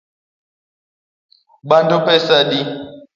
Bando 1.69 1.97
pesa 2.05 2.33
adi? 2.41 2.59